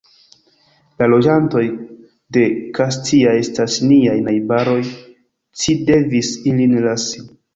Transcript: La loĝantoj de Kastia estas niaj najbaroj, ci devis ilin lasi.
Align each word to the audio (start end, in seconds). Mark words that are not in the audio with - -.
La 1.01 1.07
loĝantoj 1.09 1.61
de 2.37 2.45
Kastia 2.77 3.35
estas 3.43 3.77
niaj 3.91 4.17
najbaroj, 4.31 4.81
ci 5.65 5.79
devis 5.91 6.33
ilin 6.53 6.77
lasi. 6.87 7.25